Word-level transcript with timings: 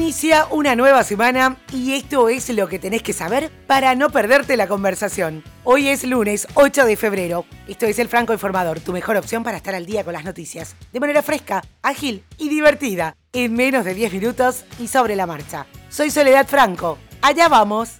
Inicia 0.00 0.46
una 0.50 0.74
nueva 0.76 1.04
semana 1.04 1.58
y 1.74 1.92
esto 1.92 2.30
es 2.30 2.48
lo 2.48 2.68
que 2.68 2.78
tenés 2.78 3.02
que 3.02 3.12
saber 3.12 3.52
para 3.66 3.94
no 3.94 4.08
perderte 4.08 4.56
la 4.56 4.66
conversación. 4.66 5.44
Hoy 5.62 5.88
es 5.88 6.04
lunes 6.04 6.48
8 6.54 6.86
de 6.86 6.96
febrero. 6.96 7.44
Esto 7.68 7.84
es 7.84 7.98
el 7.98 8.08
Franco 8.08 8.32
Informador, 8.32 8.80
tu 8.80 8.94
mejor 8.94 9.18
opción 9.18 9.44
para 9.44 9.58
estar 9.58 9.74
al 9.74 9.84
día 9.84 10.02
con 10.02 10.14
las 10.14 10.24
noticias. 10.24 10.74
De 10.90 11.00
manera 11.00 11.20
fresca, 11.20 11.62
ágil 11.82 12.24
y 12.38 12.48
divertida. 12.48 13.14
En 13.34 13.52
menos 13.52 13.84
de 13.84 13.92
10 13.92 14.14
minutos 14.14 14.64
y 14.78 14.88
sobre 14.88 15.16
la 15.16 15.26
marcha. 15.26 15.66
Soy 15.90 16.10
Soledad 16.10 16.48
Franco. 16.48 16.96
Allá 17.20 17.48
vamos. 17.50 17.99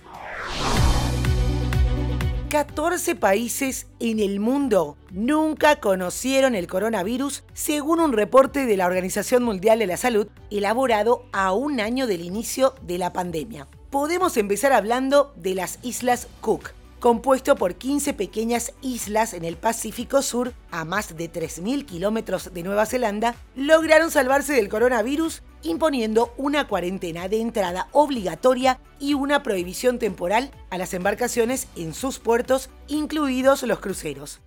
14 2.50 3.14
países 3.14 3.86
en 4.00 4.18
el 4.18 4.40
mundo 4.40 4.96
nunca 5.12 5.76
conocieron 5.76 6.56
el 6.56 6.66
coronavirus, 6.66 7.44
según 7.54 8.00
un 8.00 8.12
reporte 8.12 8.66
de 8.66 8.76
la 8.76 8.86
Organización 8.86 9.44
Mundial 9.44 9.78
de 9.78 9.86
la 9.86 9.96
Salud 9.96 10.26
elaborado 10.50 11.22
a 11.32 11.52
un 11.52 11.78
año 11.78 12.08
del 12.08 12.22
inicio 12.22 12.74
de 12.82 12.98
la 12.98 13.12
pandemia. 13.12 13.68
Podemos 13.90 14.36
empezar 14.36 14.72
hablando 14.72 15.32
de 15.36 15.54
las 15.54 15.78
Islas 15.84 16.26
Cook 16.40 16.72
compuesto 17.00 17.56
por 17.56 17.74
15 17.74 18.14
pequeñas 18.14 18.72
islas 18.82 19.34
en 19.34 19.44
el 19.44 19.56
Pacífico 19.56 20.22
Sur, 20.22 20.52
a 20.70 20.84
más 20.84 21.16
de 21.16 21.32
3.000 21.32 21.86
kilómetros 21.86 22.52
de 22.52 22.62
Nueva 22.62 22.86
Zelanda, 22.86 23.34
lograron 23.56 24.10
salvarse 24.10 24.52
del 24.52 24.68
coronavirus 24.68 25.42
imponiendo 25.62 26.32
una 26.36 26.68
cuarentena 26.68 27.28
de 27.28 27.40
entrada 27.40 27.88
obligatoria 27.92 28.78
y 28.98 29.14
una 29.14 29.42
prohibición 29.42 29.98
temporal 29.98 30.50
a 30.70 30.78
las 30.78 30.94
embarcaciones 30.94 31.68
en 31.74 31.94
sus 31.94 32.18
puertos, 32.18 32.70
incluidos 32.86 33.62
los 33.64 33.80
cruceros. 33.80 34.40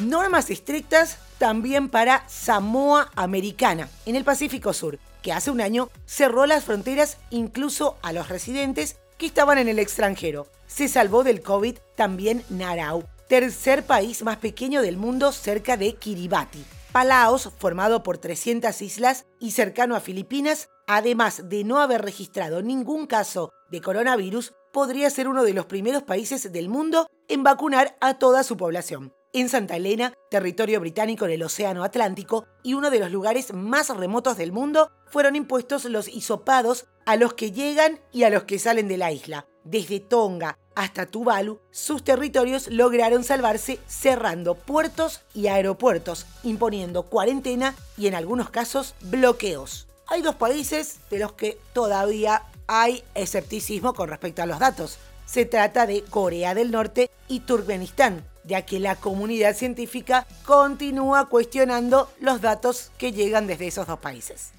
Normas 0.00 0.50
estrictas 0.50 1.18
también 1.38 1.88
para 1.88 2.24
Samoa 2.28 3.10
Americana, 3.16 3.88
en 4.06 4.16
el 4.16 4.24
Pacífico 4.24 4.72
Sur, 4.72 4.98
que 5.22 5.32
hace 5.32 5.50
un 5.50 5.60
año 5.60 5.90
cerró 6.06 6.46
las 6.46 6.64
fronteras 6.64 7.18
incluso 7.30 7.98
a 8.02 8.12
los 8.12 8.28
residentes 8.28 8.96
que 9.20 9.26
estaban 9.26 9.58
en 9.58 9.68
el 9.68 9.78
extranjero. 9.78 10.48
Se 10.66 10.88
salvó 10.88 11.22
del 11.22 11.42
COVID 11.42 11.76
también 11.94 12.42
Narau, 12.48 13.04
tercer 13.28 13.84
país 13.84 14.24
más 14.24 14.38
pequeño 14.38 14.80
del 14.80 14.96
mundo 14.96 15.30
cerca 15.30 15.76
de 15.76 15.94
Kiribati. 15.94 16.64
Palaos, 16.90 17.50
formado 17.58 18.02
por 18.02 18.16
300 18.16 18.80
islas 18.80 19.26
y 19.38 19.50
cercano 19.50 19.94
a 19.94 20.00
Filipinas, 20.00 20.70
además 20.88 21.50
de 21.50 21.64
no 21.64 21.80
haber 21.80 22.02
registrado 22.02 22.62
ningún 22.62 23.06
caso 23.06 23.52
de 23.70 23.82
coronavirus, 23.82 24.54
podría 24.72 25.10
ser 25.10 25.28
uno 25.28 25.44
de 25.44 25.52
los 25.52 25.66
primeros 25.66 26.02
países 26.02 26.50
del 26.50 26.70
mundo 26.70 27.06
en 27.28 27.44
vacunar 27.44 27.96
a 28.00 28.14
toda 28.14 28.42
su 28.42 28.56
población 28.56 29.12
en 29.32 29.48
Santa 29.48 29.76
Elena, 29.76 30.12
territorio 30.30 30.80
británico 30.80 31.24
en 31.24 31.32
el 31.32 31.42
Océano 31.42 31.84
Atlántico 31.84 32.46
y 32.62 32.74
uno 32.74 32.90
de 32.90 32.98
los 32.98 33.10
lugares 33.10 33.52
más 33.52 33.88
remotos 33.90 34.36
del 34.36 34.52
mundo, 34.52 34.90
fueron 35.06 35.36
impuestos 35.36 35.84
los 35.84 36.08
hisopados 36.08 36.86
a 37.06 37.16
los 37.16 37.34
que 37.34 37.52
llegan 37.52 38.00
y 38.12 38.24
a 38.24 38.30
los 38.30 38.44
que 38.44 38.58
salen 38.58 38.88
de 38.88 38.96
la 38.96 39.12
isla. 39.12 39.46
Desde 39.64 40.00
Tonga 40.00 40.58
hasta 40.74 41.06
Tuvalu, 41.06 41.60
sus 41.70 42.02
territorios 42.02 42.68
lograron 42.68 43.24
salvarse 43.24 43.78
cerrando 43.86 44.54
puertos 44.54 45.20
y 45.34 45.48
aeropuertos, 45.48 46.26
imponiendo 46.42 47.02
cuarentena 47.04 47.74
y 47.96 48.06
en 48.06 48.14
algunos 48.14 48.50
casos 48.50 48.94
bloqueos. 49.00 49.88
Hay 50.06 50.22
dos 50.22 50.36
países 50.36 50.98
de 51.10 51.18
los 51.18 51.32
que 51.32 51.58
todavía 51.72 52.42
hay 52.66 53.04
escepticismo 53.14 53.94
con 53.94 54.08
respecto 54.08 54.42
a 54.42 54.46
los 54.46 54.58
datos. 54.58 54.98
Se 55.26 55.44
trata 55.44 55.86
de 55.86 56.02
Corea 56.02 56.54
del 56.54 56.70
Norte 56.70 57.10
y 57.28 57.40
Turkmenistán, 57.40 58.24
ya 58.44 58.62
que 58.62 58.80
la 58.80 58.96
comunidad 58.96 59.56
científica 59.56 60.26
continúa 60.44 61.28
cuestionando 61.28 62.10
los 62.20 62.40
datos 62.40 62.90
que 62.98 63.12
llegan 63.12 63.46
desde 63.46 63.66
esos 63.66 63.86
dos 63.86 63.98
países. 63.98 64.52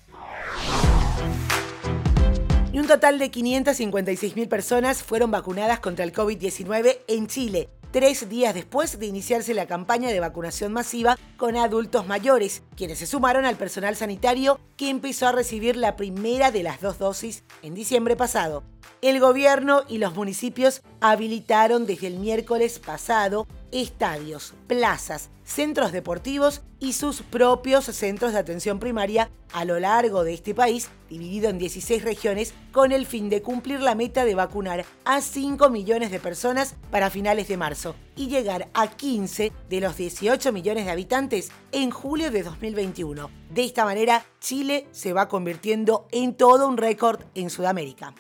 Y 2.74 2.80
un 2.80 2.88
total 2.88 3.20
de 3.20 3.30
556.000 3.30 4.48
personas 4.48 5.04
fueron 5.04 5.30
vacunadas 5.30 5.82
contra 5.82 6.06
el 6.06 6.14
COVID-19 6.14 7.00
en 7.08 7.28
Chile, 7.28 7.70
tres 7.92 8.30
días 8.30 8.54
después 8.54 8.98
de 8.98 9.08
iniciarse 9.08 9.54
la 9.54 9.66
campaña 9.66 10.10
de 10.10 10.22
vacunación 10.22 10.72
masiva 10.72 11.18
con 11.36 11.58
adultos 11.58 12.08
mayores, 12.08 12.64
quienes 12.78 13.00
se 13.00 13.08
sumaron 13.08 13.44
al 13.44 13.58
personal 13.58 13.98
sanitario 13.98 14.58
que 14.78 14.90
empezó 14.90 15.28
a 15.28 15.34
recibir 15.34 15.76
la 15.76 15.98
primera 15.98 16.52
de 16.52 16.64
las 16.64 16.80
dos 16.80 16.98
dosis 16.98 17.44
en 17.62 17.74
diciembre 17.74 18.16
pasado. 18.16 18.64
El 19.02 19.20
gobierno 19.20 19.82
y 19.90 19.98
los 19.98 20.16
municipios 20.16 20.82
habilitaron 21.02 21.86
desde 21.86 22.08
el 22.08 22.20
miércoles 22.20 22.80
pasado 22.80 23.48
estadios, 23.72 24.54
plazas, 24.68 25.30
centros 25.44 25.92
deportivos 25.92 26.62
y 26.80 26.94
sus 26.94 27.22
propios 27.22 27.86
centros 27.86 28.34
de 28.34 28.40
atención 28.40 28.80
primaria 28.80 29.30
a 29.54 29.66
lo 29.66 29.80
largo 29.80 30.24
de 30.24 30.34
este 30.34 30.56
país, 30.56 30.90
dividido 31.10 31.50
en 31.50 31.58
16 31.58 32.04
regiones, 32.04 32.54
con 32.72 32.92
el 32.92 33.06
fin 33.06 33.30
de 33.30 33.42
cumplir 33.42 33.82
la 33.82 33.96
meta 33.96 34.24
de 34.24 34.36
vacunar 34.36 34.86
a 35.04 35.22
5 35.22 35.70
millones 35.70 36.12
de 36.12 36.20
personas 36.20 36.76
para 36.90 37.10
finales 37.10 37.48
de 37.48 37.58
marzo 37.58 37.96
y 38.16 38.28
llegar 38.28 38.70
a 38.74 38.88
15 38.88 39.52
de 39.70 39.82
los 39.82 39.98
18 39.98 40.52
millones 40.54 40.86
de 40.86 40.92
habitantes 40.92 41.52
en 41.72 41.92
julio 41.92 42.32
de 42.32 42.44
2021. 42.44 43.30
De 43.50 43.64
esta 43.64 43.84
manera, 43.84 44.26
Chile 44.40 44.88
se 44.92 45.14
va 45.14 45.28
convirtiendo 45.28 46.08
en 46.12 46.36
todo 46.36 46.68
un 46.68 46.78
récord 46.78 47.22
en 47.36 47.50
Sudamérica. 47.50 48.14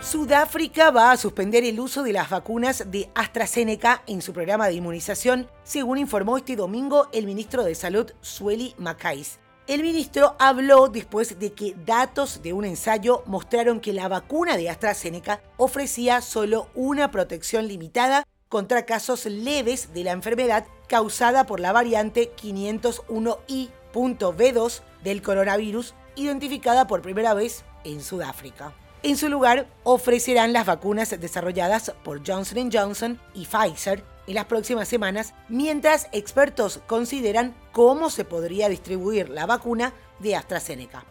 Sudáfrica 0.00 0.90
va 0.90 1.10
a 1.10 1.16
suspender 1.16 1.64
el 1.64 1.80
uso 1.80 2.02
de 2.02 2.12
las 2.12 2.28
vacunas 2.28 2.90
de 2.90 3.08
AstraZeneca 3.14 4.02
en 4.06 4.20
su 4.20 4.34
programa 4.34 4.68
de 4.68 4.74
inmunización, 4.74 5.48
según 5.64 5.96
informó 5.98 6.36
este 6.36 6.54
domingo 6.54 7.08
el 7.12 7.24
ministro 7.24 7.64
de 7.64 7.74
Salud, 7.74 8.12
Sueli 8.20 8.74
Macais. 8.78 9.38
El 9.66 9.80
ministro 9.82 10.36
habló 10.38 10.88
después 10.88 11.38
de 11.40 11.54
que 11.54 11.74
datos 11.84 12.42
de 12.42 12.52
un 12.52 12.66
ensayo 12.66 13.22
mostraron 13.26 13.80
que 13.80 13.94
la 13.94 14.06
vacuna 14.06 14.58
de 14.58 14.70
AstraZeneca 14.70 15.40
ofrecía 15.56 16.20
solo 16.20 16.68
una 16.74 17.10
protección 17.10 17.66
limitada 17.66 18.24
contra 18.48 18.86
casos 18.86 19.24
leves 19.24 19.92
de 19.92 20.04
la 20.04 20.12
enfermedad 20.12 20.66
causada 20.88 21.46
por 21.46 21.58
la 21.58 21.72
variante 21.72 22.30
501i.b2 22.36 24.82
del 25.02 25.22
coronavirus, 25.22 25.94
identificada 26.14 26.86
por 26.86 27.02
primera 27.02 27.34
vez 27.34 27.64
en 27.82 28.00
Sudáfrica. 28.02 28.72
En 29.06 29.16
su 29.16 29.28
lugar, 29.28 29.68
ofrecerán 29.84 30.52
las 30.52 30.66
vacunas 30.66 31.14
desarrolladas 31.20 31.92
por 32.02 32.26
Johnson 32.26 32.70
Johnson 32.72 33.20
y 33.34 33.46
Pfizer 33.46 34.02
en 34.26 34.34
las 34.34 34.46
próximas 34.46 34.88
semanas, 34.88 35.32
mientras 35.48 36.08
expertos 36.10 36.80
consideran 36.88 37.54
cómo 37.70 38.10
se 38.10 38.24
podría 38.24 38.68
distribuir 38.68 39.28
la 39.28 39.46
vacuna 39.46 39.92
de 40.18 40.34
AstraZeneca. 40.34 41.04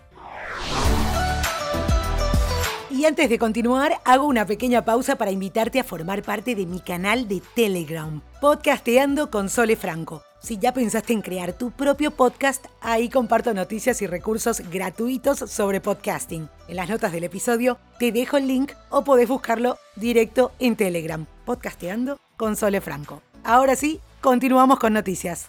Y 2.90 3.06
antes 3.06 3.30
de 3.30 3.40
continuar, 3.40 4.02
hago 4.04 4.26
una 4.26 4.46
pequeña 4.46 4.84
pausa 4.84 5.16
para 5.16 5.32
invitarte 5.32 5.80
a 5.80 5.86
formar 5.86 6.22
parte 6.22 6.54
de 6.54 6.66
mi 6.66 6.82
canal 6.82 7.30
de 7.30 7.42
Telegram, 7.56 8.22
Podcasteando 8.42 9.32
con 9.32 9.48
Sole 9.50 9.78
Franco. 9.78 10.22
Si 10.46 10.60
ya 10.60 10.76
pensaste 10.76 11.12
en 11.12 11.24
crear 11.24 11.54
tu 11.54 11.72
propio 11.72 12.12
podcast, 12.12 12.68
ahí 12.80 13.10
comparto 13.10 13.52
noticias 13.56 14.04
y 14.04 14.06
recursos 14.06 14.60
gratuitos 14.70 15.40
sobre 15.40 15.82
podcasting. 15.82 16.48
En 16.68 16.76
las 16.76 16.88
notas 16.88 17.12
del 17.12 17.24
episodio 17.24 17.80
te 17.98 18.12
dejo 18.12 18.38
el 18.38 18.46
link 18.46 18.74
o 18.92 19.04
podés 19.04 19.28
buscarlo 19.28 19.80
directo 19.96 20.52
en 20.60 20.76
Telegram, 20.76 21.26
podcasteando 21.46 22.20
con 22.38 22.56
Sole 22.56 22.80
Franco. 22.80 23.24
Ahora 23.44 23.76
sí, 23.76 24.00
continuamos 24.22 24.78
con 24.78 24.94
noticias. 24.94 25.48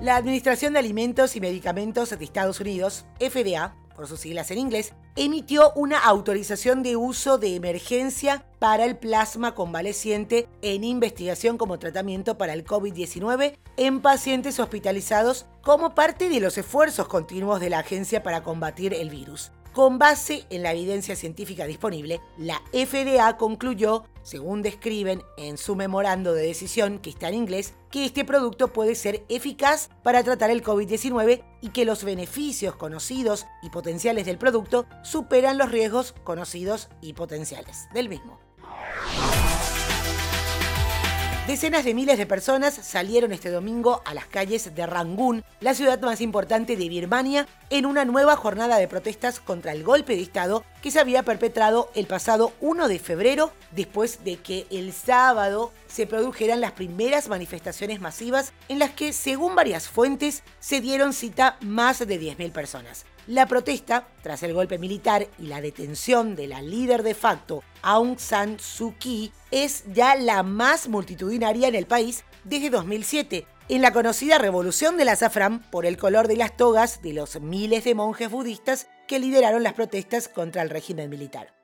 La 0.00 0.16
Administración 0.16 0.72
de 0.72 0.80
Alimentos 0.80 1.36
y 1.36 1.40
Medicamentos 1.40 2.10
de 2.10 2.24
Estados 2.24 2.58
Unidos, 2.58 3.04
FDA, 3.20 3.76
por 3.94 4.08
sus 4.08 4.18
siglas 4.18 4.50
en 4.50 4.58
inglés, 4.58 4.92
emitió 5.14 5.72
una 5.76 6.00
autorización 6.00 6.82
de 6.82 6.96
uso 6.96 7.38
de 7.38 7.54
emergencia 7.54 8.44
para 8.58 8.84
el 8.84 8.96
plasma 8.96 9.54
convaleciente 9.54 10.48
en 10.62 10.84
investigación 10.84 11.58
como 11.58 11.78
tratamiento 11.78 12.38
para 12.38 12.52
el 12.52 12.64
COVID-19 12.64 13.56
en 13.76 14.00
pacientes 14.00 14.58
hospitalizados 14.58 15.46
como 15.62 15.94
parte 15.94 16.28
de 16.28 16.40
los 16.40 16.58
esfuerzos 16.58 17.08
continuos 17.08 17.60
de 17.60 17.70
la 17.70 17.80
agencia 17.80 18.22
para 18.22 18.42
combatir 18.42 18.94
el 18.94 19.10
virus. 19.10 19.52
Con 19.78 19.98
base 19.98 20.44
en 20.50 20.64
la 20.64 20.72
evidencia 20.72 21.14
científica 21.14 21.64
disponible, 21.64 22.20
la 22.36 22.60
FDA 22.72 23.36
concluyó, 23.36 24.06
según 24.22 24.60
describen 24.62 25.22
en 25.36 25.56
su 25.56 25.76
memorando 25.76 26.34
de 26.34 26.46
decisión 26.46 26.98
que 26.98 27.10
está 27.10 27.28
en 27.28 27.34
inglés, 27.34 27.74
que 27.90 28.04
este 28.04 28.24
producto 28.24 28.72
puede 28.72 28.96
ser 28.96 29.24
eficaz 29.28 29.90
para 30.02 30.24
tratar 30.24 30.50
el 30.50 30.64
COVID-19 30.64 31.44
y 31.60 31.68
que 31.68 31.84
los 31.84 32.02
beneficios 32.02 32.74
conocidos 32.74 33.46
y 33.62 33.70
potenciales 33.70 34.26
del 34.26 34.38
producto 34.38 34.86
superan 35.04 35.58
los 35.58 35.70
riesgos 35.70 36.12
conocidos 36.24 36.88
y 37.00 37.12
potenciales 37.12 37.88
del 37.94 38.08
mismo. 38.08 38.47
Decenas 41.48 41.86
de 41.86 41.94
miles 41.94 42.18
de 42.18 42.26
personas 42.26 42.74
salieron 42.74 43.32
este 43.32 43.48
domingo 43.48 44.02
a 44.04 44.12
las 44.12 44.26
calles 44.26 44.74
de 44.74 44.84
Rangún, 44.84 45.42
la 45.60 45.72
ciudad 45.72 45.98
más 45.98 46.20
importante 46.20 46.76
de 46.76 46.90
Birmania, 46.90 47.48
en 47.70 47.86
una 47.86 48.04
nueva 48.04 48.36
jornada 48.36 48.76
de 48.76 48.86
protestas 48.86 49.40
contra 49.40 49.72
el 49.72 49.82
golpe 49.82 50.14
de 50.14 50.20
Estado 50.20 50.62
que 50.82 50.90
se 50.90 51.00
había 51.00 51.22
perpetrado 51.22 51.90
el 51.94 52.06
pasado 52.06 52.52
1 52.60 52.88
de 52.88 52.98
febrero, 52.98 53.50
después 53.70 54.24
de 54.24 54.36
que 54.36 54.66
el 54.70 54.92
sábado 54.92 55.72
se 55.86 56.06
produjeran 56.06 56.60
las 56.60 56.72
primeras 56.72 57.30
manifestaciones 57.30 57.98
masivas 57.98 58.52
en 58.68 58.78
las 58.78 58.90
que, 58.90 59.14
según 59.14 59.56
varias 59.56 59.88
fuentes, 59.88 60.42
se 60.60 60.82
dieron 60.82 61.14
cita 61.14 61.56
más 61.62 62.00
de 62.00 62.20
10.000 62.20 62.52
personas. 62.52 63.06
La 63.28 63.46
protesta, 63.46 64.08
tras 64.22 64.42
el 64.42 64.54
golpe 64.54 64.78
militar 64.78 65.26
y 65.38 65.48
la 65.48 65.60
detención 65.60 66.34
de 66.34 66.46
la 66.46 66.62
líder 66.62 67.02
de 67.02 67.12
facto 67.12 67.62
Aung 67.82 68.18
San 68.18 68.58
Suu 68.58 68.94
Kyi, 68.98 69.32
es 69.50 69.84
ya 69.92 70.16
la 70.16 70.42
más 70.42 70.88
multitudinaria 70.88 71.68
en 71.68 71.74
el 71.74 71.84
país 71.84 72.24
desde 72.44 72.70
2007, 72.70 73.46
en 73.68 73.82
la 73.82 73.92
conocida 73.92 74.38
Revolución 74.38 74.96
del 74.96 75.10
Azafrán 75.10 75.60
por 75.70 75.84
el 75.84 75.98
color 75.98 76.26
de 76.26 76.36
las 76.36 76.56
togas 76.56 77.02
de 77.02 77.12
los 77.12 77.38
miles 77.42 77.84
de 77.84 77.94
monjes 77.94 78.30
budistas 78.30 78.86
que 79.06 79.18
lideraron 79.18 79.62
las 79.62 79.74
protestas 79.74 80.28
contra 80.28 80.62
el 80.62 80.70
régimen 80.70 81.10
militar. 81.10 81.57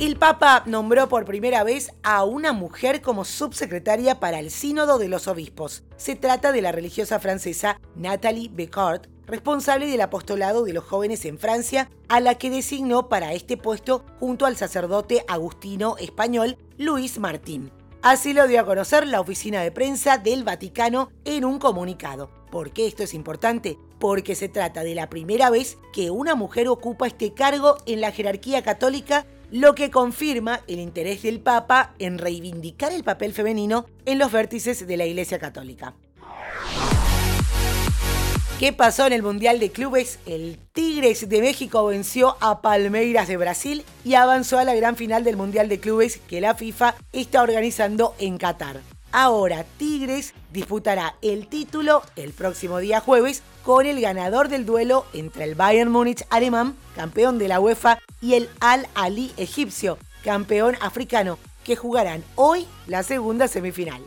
El 0.00 0.16
Papa 0.16 0.62
nombró 0.66 1.08
por 1.08 1.24
primera 1.24 1.62
vez 1.64 1.92
a 2.02 2.24
una 2.24 2.52
mujer 2.52 3.02
como 3.02 3.24
subsecretaria 3.24 4.18
para 4.18 4.40
el 4.40 4.50
Sínodo 4.50 4.98
de 4.98 5.08
los 5.08 5.28
Obispos. 5.28 5.84
Se 5.96 6.16
trata 6.16 6.50
de 6.50 6.62
la 6.62 6.72
religiosa 6.72 7.20
francesa 7.20 7.78
Nathalie 7.94 8.50
Becard, 8.52 9.02
responsable 9.26 9.86
del 9.86 10.00
apostolado 10.00 10.64
de 10.64 10.72
los 10.72 10.84
jóvenes 10.84 11.24
en 11.24 11.38
Francia, 11.38 11.88
a 12.08 12.20
la 12.20 12.36
que 12.36 12.50
designó 12.50 13.08
para 13.08 13.32
este 13.32 13.56
puesto 13.56 14.04
junto 14.18 14.46
al 14.46 14.56
sacerdote 14.56 15.24
agustino 15.28 15.96
español 15.98 16.56
Luis 16.78 17.18
Martín. 17.18 17.70
Así 18.02 18.32
lo 18.32 18.48
dio 18.48 18.60
a 18.60 18.66
conocer 18.66 19.06
la 19.06 19.20
oficina 19.20 19.62
de 19.62 19.70
prensa 19.70 20.18
del 20.18 20.42
Vaticano 20.42 21.12
en 21.24 21.44
un 21.44 21.60
comunicado. 21.60 22.30
¿Por 22.50 22.72
qué 22.72 22.86
esto 22.86 23.04
es 23.04 23.14
importante? 23.14 23.78
Porque 24.00 24.34
se 24.34 24.48
trata 24.48 24.82
de 24.82 24.96
la 24.96 25.08
primera 25.08 25.50
vez 25.50 25.78
que 25.92 26.10
una 26.10 26.34
mujer 26.34 26.66
ocupa 26.66 27.06
este 27.06 27.32
cargo 27.32 27.76
en 27.86 28.00
la 28.00 28.10
jerarquía 28.10 28.62
católica, 28.62 29.24
lo 29.52 29.74
que 29.74 29.90
confirma 29.90 30.60
el 30.66 30.80
interés 30.80 31.22
del 31.22 31.38
Papa 31.38 31.92
en 31.98 32.18
reivindicar 32.18 32.90
el 32.90 33.04
papel 33.04 33.34
femenino 33.34 33.84
en 34.06 34.18
los 34.18 34.32
vértices 34.32 34.86
de 34.86 34.96
la 34.96 35.04
Iglesia 35.04 35.38
Católica. 35.38 35.94
¿Qué 38.58 38.72
pasó 38.72 39.06
en 39.06 39.12
el 39.12 39.22
Mundial 39.22 39.58
de 39.60 39.70
Clubes? 39.70 40.20
El 40.24 40.56
Tigres 40.72 41.28
de 41.28 41.42
México 41.42 41.84
venció 41.84 42.36
a 42.40 42.62
Palmeiras 42.62 43.28
de 43.28 43.36
Brasil 43.36 43.84
y 44.04 44.14
avanzó 44.14 44.58
a 44.58 44.64
la 44.64 44.74
gran 44.74 44.96
final 44.96 45.22
del 45.22 45.36
Mundial 45.36 45.68
de 45.68 45.80
Clubes 45.80 46.18
que 46.28 46.40
la 46.40 46.54
FIFA 46.54 46.94
está 47.12 47.42
organizando 47.42 48.14
en 48.18 48.38
Qatar. 48.38 48.80
Ahora 49.14 49.64
Tigres 49.76 50.32
disputará 50.52 51.16
el 51.20 51.46
título 51.46 52.02
el 52.16 52.32
próximo 52.32 52.78
día 52.78 53.00
jueves 53.00 53.42
con 53.62 53.84
el 53.84 54.00
ganador 54.00 54.48
del 54.48 54.64
duelo 54.64 55.04
entre 55.12 55.44
el 55.44 55.54
Bayern 55.54 55.90
Múnich 55.90 56.24
alemán, 56.30 56.74
campeón 56.96 57.38
de 57.38 57.48
la 57.48 57.60
UEFA, 57.60 57.98
y 58.22 58.34
el 58.34 58.48
Al 58.60 58.88
Ali 58.94 59.32
egipcio, 59.36 59.98
campeón 60.24 60.76
africano, 60.80 61.38
que 61.62 61.76
jugarán 61.76 62.24
hoy 62.36 62.66
la 62.86 63.02
segunda 63.02 63.48
semifinal. 63.48 64.00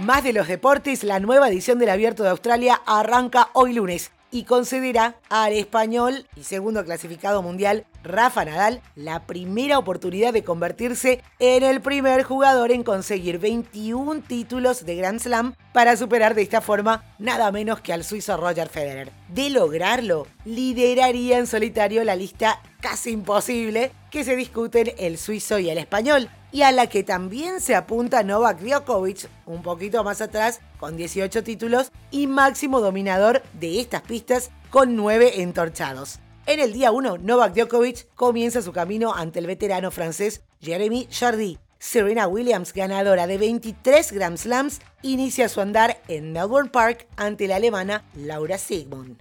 Más 0.00 0.22
de 0.22 0.34
los 0.34 0.46
deportes, 0.46 1.04
la 1.04 1.20
nueva 1.20 1.48
edición 1.48 1.78
del 1.78 1.88
Abierto 1.88 2.22
de 2.22 2.28
Australia 2.28 2.82
arranca 2.84 3.48
hoy 3.54 3.72
lunes 3.72 4.10
y 4.30 4.44
concederá 4.44 5.16
al 5.28 5.52
español 5.52 6.26
y 6.36 6.44
segundo 6.44 6.84
clasificado 6.84 7.42
mundial 7.42 7.86
Rafa 8.02 8.44
Nadal 8.44 8.80
la 8.94 9.26
primera 9.26 9.78
oportunidad 9.78 10.32
de 10.32 10.44
convertirse 10.44 11.22
en 11.38 11.62
el 11.62 11.80
primer 11.80 12.22
jugador 12.22 12.70
en 12.70 12.82
conseguir 12.82 13.38
21 13.38 14.22
títulos 14.22 14.84
de 14.84 14.96
Grand 14.96 15.20
Slam 15.20 15.54
para 15.72 15.96
superar 15.96 16.34
de 16.34 16.42
esta 16.42 16.60
forma 16.60 17.04
nada 17.18 17.50
menos 17.52 17.80
que 17.80 17.92
al 17.92 18.04
suizo 18.04 18.36
Roger 18.36 18.68
Federer. 18.68 19.12
De 19.28 19.50
lograrlo, 19.50 20.26
lideraría 20.44 21.38
en 21.38 21.46
solitario 21.46 22.04
la 22.04 22.16
lista 22.16 22.60
casi 22.80 23.10
imposible 23.10 23.92
que 24.10 24.24
se 24.24 24.36
discuten 24.36 24.92
el 24.98 25.18
suizo 25.18 25.58
y 25.58 25.70
el 25.70 25.78
español, 25.78 26.30
y 26.50 26.62
a 26.62 26.72
la 26.72 26.86
que 26.86 27.02
también 27.02 27.60
se 27.60 27.74
apunta 27.74 28.22
Novak 28.22 28.60
Djokovic, 28.60 29.28
un 29.46 29.62
poquito 29.62 30.02
más 30.04 30.20
atrás, 30.20 30.60
con 30.78 30.96
18 30.96 31.42
títulos 31.42 31.92
y 32.10 32.26
máximo 32.26 32.80
dominador 32.80 33.42
de 33.54 33.80
estas 33.80 34.02
pistas 34.02 34.50
con 34.70 34.96
9 34.96 35.42
entorchados. 35.42 36.20
En 36.46 36.60
el 36.60 36.72
día 36.72 36.90
1, 36.92 37.18
Novak 37.18 37.54
Djokovic 37.54 38.06
comienza 38.14 38.62
su 38.62 38.72
camino 38.72 39.14
ante 39.14 39.38
el 39.38 39.46
veterano 39.46 39.90
francés 39.90 40.42
Jeremy 40.60 41.06
Jardy. 41.10 41.58
Serena 41.78 42.26
Williams, 42.26 42.72
ganadora 42.72 43.26
de 43.26 43.38
23 43.38 44.12
Grand 44.12 44.36
Slams, 44.36 44.80
inicia 45.02 45.48
su 45.48 45.60
andar 45.60 46.00
en 46.08 46.32
Melbourne 46.32 46.70
Park 46.70 47.06
ante 47.16 47.46
la 47.46 47.56
alemana 47.56 48.04
Laura 48.16 48.58
Sigmund. 48.58 49.16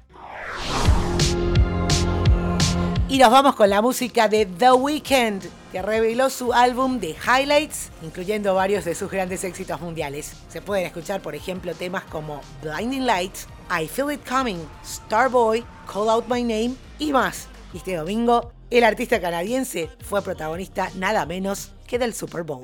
Y 3.10 3.20
nos 3.20 3.32
vamos 3.32 3.56
con 3.56 3.70
la 3.70 3.82
música 3.82 4.28
de 4.28 4.46
The 4.46 4.72
Weeknd, 4.72 5.44
que 5.78 5.84
reveló 5.84 6.32
su 6.32 6.54
álbum 6.54 7.00
de 7.00 7.16
Highlights, 7.24 7.92
incluyendo 8.02 8.56
varios 8.56 8.84
de 8.84 8.96
sus 8.96 9.12
grandes 9.12 9.44
éxitos 9.44 9.80
mundiales. 9.80 10.34
Se 10.50 10.60
pueden 10.60 10.88
escuchar, 10.88 11.22
por 11.22 11.36
ejemplo, 11.36 11.76
temas 11.76 12.04
como 12.06 12.42
Blinding 12.64 13.06
Lights, 13.06 13.48
I 13.70 13.88
Feel 13.88 14.14
It 14.14 14.28
Coming, 14.28 14.58
Starboy, 14.84 15.64
Call 15.86 16.10
Out 16.10 16.26
My 16.28 16.42
Name 16.42 16.74
y 16.98 17.12
más. 17.12 17.48
Este 17.76 17.96
domingo, 17.96 18.52
el 18.72 18.84
artista 18.84 19.22
canadiense 19.22 19.92
fue 20.04 20.24
protagonista 20.24 20.90
nada 20.96 21.28
menos 21.28 21.74
que 21.86 22.00
del 22.00 22.16
Super 22.16 22.42
Bowl. 22.42 22.64